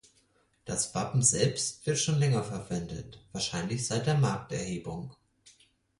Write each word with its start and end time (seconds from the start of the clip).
Das 0.65 0.95
Wappen 0.95 1.21
selbst 1.21 1.85
wird 1.85 1.99
schon 1.99 2.17
länger 2.17 2.43
verwendet, 2.43 3.19
wahrscheinlich 3.33 3.85
seit 3.85 4.07
der 4.07 4.17
Markterhebung. 4.17 5.15